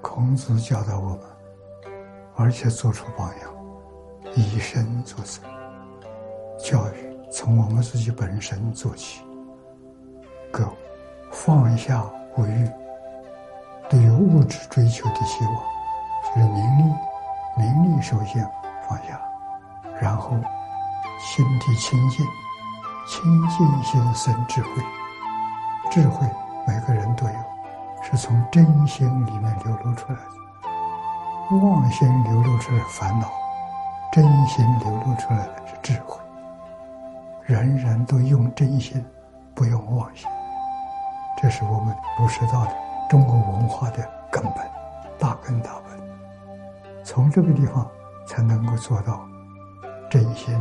[0.00, 1.20] 孔子教导我们，
[2.36, 5.40] 而且做出榜样，以身作则。
[6.58, 9.22] 教育从我们自己本身做起，
[10.50, 10.68] 各
[11.30, 12.04] 放下
[12.36, 12.70] 物欲，
[13.88, 15.54] 对于物质追求的希望，
[16.24, 16.82] 就是名利，
[17.56, 18.46] 名利首先
[18.88, 19.20] 放下，
[20.00, 20.30] 然后
[21.18, 22.26] 心地清净，
[23.06, 24.68] 清净心生智慧，
[25.90, 26.26] 智慧
[26.66, 27.34] 每个人都有。
[28.02, 33.30] 是从真心里面流露出来的，妄心流露出来烦恼，
[34.12, 36.18] 真心流露出来的是智慧。
[37.44, 39.04] 人人都用真心，
[39.54, 40.28] 不用妄心，
[41.40, 42.72] 这是我们儒释道的
[43.08, 44.56] 中国文化的根本，
[45.18, 46.00] 大根大本。
[47.04, 47.88] 从这个地方
[48.26, 49.20] 才能够做到
[50.08, 50.56] 真心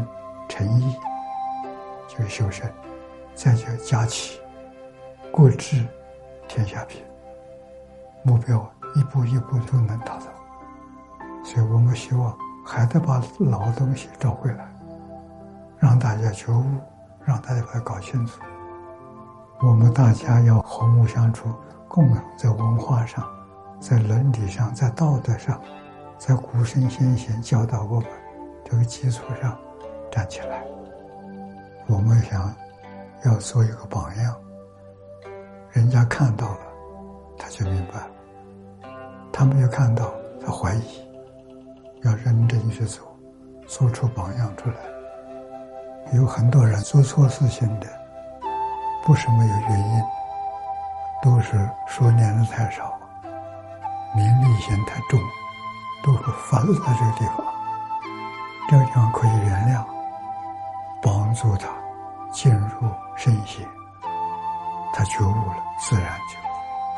[0.48, 0.96] 诚意，
[2.08, 2.72] 就修身，
[3.36, 4.40] 再就家齐，
[5.32, 5.86] 国治
[6.48, 7.02] 天下平。
[8.24, 10.26] 目标一步一步都能达到，
[11.44, 14.70] 所以我们希望还得把老东西找回来，
[15.78, 16.64] 让大家觉悟，
[17.24, 18.42] 让大家把它搞清楚。
[19.62, 21.50] 我们大家要和睦相处，
[21.88, 23.26] 共同在文化上、
[23.80, 25.60] 在伦理上、在道德上，
[26.18, 28.10] 在古圣先贤教导我们
[28.64, 29.58] 这个基础上
[30.12, 30.64] 站起来。
[31.88, 32.54] 我们想
[33.26, 34.36] 要做一个榜样，
[35.72, 36.69] 人家看到了。
[37.40, 38.12] 他就明白了，
[39.32, 40.12] 他没有看到，
[40.46, 41.02] 他怀疑，
[42.04, 43.08] 要认真去做，
[43.66, 44.76] 做出榜样出来。
[46.14, 47.88] 有很多人做错事情的，
[49.06, 50.04] 不是没有原因，
[51.24, 53.00] 都是说念的太少，
[54.16, 55.20] 名利心太重，
[56.04, 57.46] 都是发生在这个地方。
[58.70, 59.84] 这个地方可以原谅，
[61.02, 61.70] 帮助他
[62.32, 63.66] 进入圣贤，
[64.94, 66.49] 他觉悟了，自然就。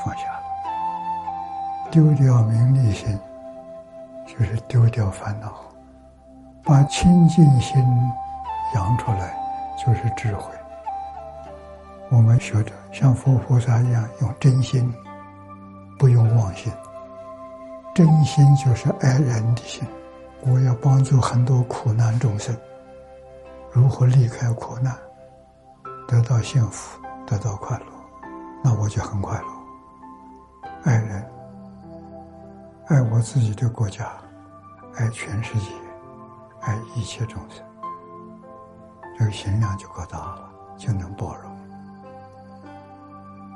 [0.03, 0.44] 放下了，
[1.91, 3.19] 丢掉名利心，
[4.25, 5.49] 就是丢掉烦恼；
[6.63, 7.83] 把清净心
[8.73, 9.36] 养出来，
[9.77, 10.52] 就是智慧。
[12.09, 14.93] 我们学着像佛菩萨一样，用真心，
[15.98, 16.71] 不用妄心。
[17.93, 19.86] 真心就是爱人的心。
[20.43, 22.55] 我要帮助很多苦难众生，
[23.71, 24.97] 如何离开苦难，
[26.08, 27.86] 得到幸福，得到快乐，
[28.64, 29.61] 那我就很快乐。
[30.83, 31.23] 爱人，
[32.87, 34.11] 爱我自己的国家，
[34.95, 35.67] 爱全世界，
[36.61, 37.64] 爱一切众生，
[39.15, 41.52] 这个心量就够大了，就能包容。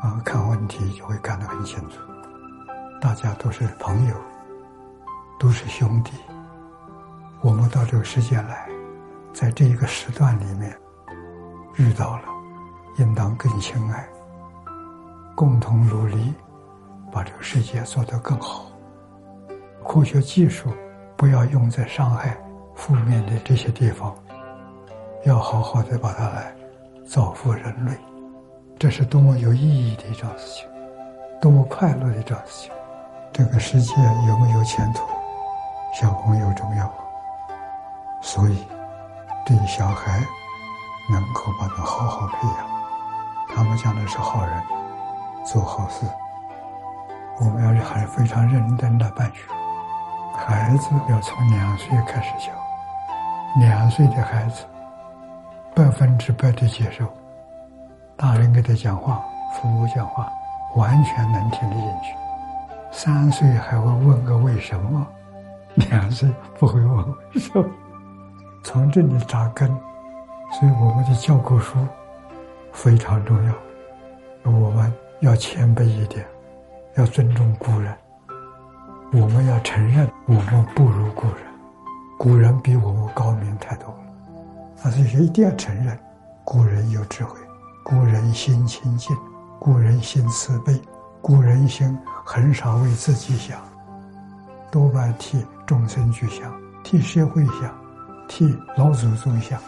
[0.01, 1.97] 啊，看问题就会看得很清楚。
[3.01, 4.15] 大家都是朋友，
[5.39, 6.11] 都是兄弟。
[7.41, 8.69] 我们到这个世界来，
[9.33, 10.77] 在这一个时段里面
[11.77, 12.23] 遇到了，
[12.99, 14.07] 应当更亲爱，
[15.35, 16.31] 共同努力。
[17.15, 18.65] 把这个世界做得更好，
[19.87, 20.69] 科学技术
[21.15, 22.37] 不要用在伤害、
[22.75, 24.13] 负面的这些地方，
[25.23, 26.53] 要好好的把它来
[27.07, 27.93] 造福人类，
[28.77, 30.67] 这是多么有意义的一桩事情，
[31.39, 32.71] 多么快乐的一桩事情。
[33.31, 33.93] 这个世界
[34.27, 35.01] 有没有前途，
[35.93, 36.93] 小朋友重要，
[38.21, 38.67] 所以
[39.45, 40.19] 对小孩
[41.09, 42.67] 能够把他好好培养，
[43.55, 44.61] 他们将来是好人，
[45.45, 46.05] 做好事。
[47.39, 49.41] 我们要是还非常认真的办学，
[50.37, 52.53] 孩子要从两岁开始教，
[53.59, 54.63] 两岁的孩子
[55.75, 57.05] 百分之百的接受，
[58.15, 59.21] 大人给他讲话，
[59.53, 60.31] 父母讲话，
[60.75, 62.15] 完全能听得进去。
[62.91, 65.05] 三岁还会问个为什么，
[65.75, 66.97] 两岁不会问
[67.33, 67.65] 为什么，
[68.63, 69.67] 从这里扎根，
[70.53, 71.77] 所以我们的教科书
[72.71, 73.53] 非常重要，
[74.49, 76.25] 我们要谦卑一点。
[76.97, 77.93] 要尊重古人，
[79.11, 81.45] 我们要承认我们不如古人，
[82.17, 83.97] 古人比我们高明太多了。
[84.81, 85.99] 但是一定要承认，
[86.45, 87.37] 古人有智慧，
[87.83, 89.13] 古人心清净，
[89.59, 90.81] 古人心慈悲，
[91.21, 93.59] 古人心很少为自己想，
[94.71, 96.49] 多半替众生去想，
[96.81, 97.75] 替社会想，
[98.25, 99.59] 替老祖宗想，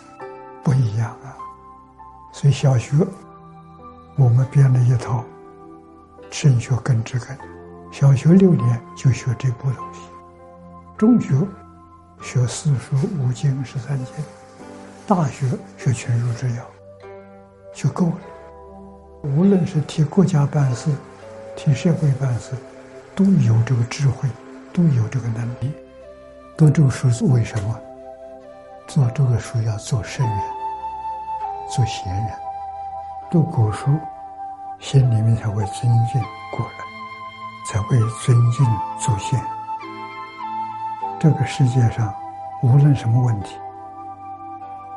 [0.64, 1.36] 不一样啊。
[2.32, 2.96] 所以小学
[4.16, 5.26] 我们编了一套。
[6.30, 7.38] 升学根之根，
[7.92, 10.00] 小学六年就学这部东西，
[10.98, 11.34] 中学
[12.22, 14.14] 学四书五经十三经，
[15.08, 15.48] 大学
[15.78, 16.64] 学全书治要，
[17.74, 18.18] 就够了。
[19.24, 20.92] 无论是替国家办事，
[21.56, 22.52] 替社会办事，
[23.16, 24.30] 都有这个智慧，
[24.72, 25.74] 都有这个能力。
[26.56, 27.76] 读这个书是为什么？
[28.88, 30.40] 做这个书要做圣人，
[31.76, 32.30] 做贤人，
[33.32, 33.90] 读古书。
[34.80, 36.22] 心里面才会尊敬
[36.52, 36.72] 古人，
[37.66, 38.66] 才会尊敬
[39.00, 39.42] 祖先。
[41.20, 42.14] 这个世界上，
[42.62, 43.56] 无论什么问题，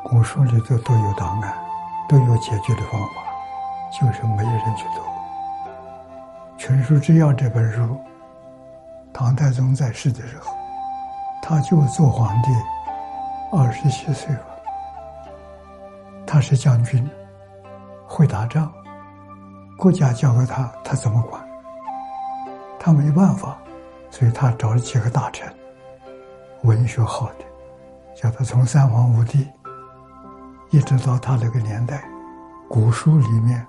[0.03, 1.53] 古书里头都有答案，
[2.07, 3.23] 都有解决的方法，
[3.91, 5.01] 就是没人去读。
[6.57, 7.99] 《群书治要》这本书，
[9.11, 10.53] 唐太宗在世的时候，
[11.41, 12.49] 他就做皇帝，
[13.51, 14.41] 二十七岁了。
[16.25, 17.09] 他是将军，
[18.07, 18.71] 会打仗，
[19.81, 21.43] 国家交给他，他怎么管？
[22.79, 23.57] 他没办法，
[24.11, 25.51] 所以他找了几个大臣，
[26.61, 27.45] 文学好的。
[28.15, 29.47] 叫他从三皇五帝，
[30.69, 32.03] 一直到他那个年代，
[32.69, 33.65] 古书里面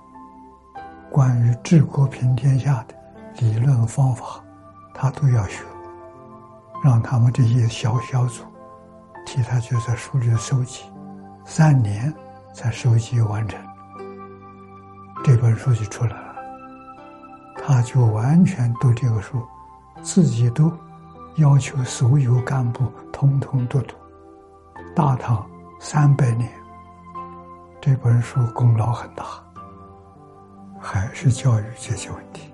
[1.09, 2.93] 关于治国平天下的
[3.39, 4.39] 理论方法，
[4.93, 5.63] 他都要学，
[6.83, 8.43] 让他们这些小小组
[9.25, 10.83] 替他就在书里收集，
[11.43, 12.13] 三年
[12.53, 13.59] 才收集完成，
[15.23, 16.35] 这本书就出来了。
[17.55, 19.41] 他就完全读这个书，
[20.01, 20.71] 自己读，
[21.35, 23.95] 要求所有干部通通都读。
[24.93, 25.49] 大唐
[25.79, 26.51] 三百年，
[27.81, 29.25] 这本书功劳很大，
[30.79, 32.52] 还是教育这些问题。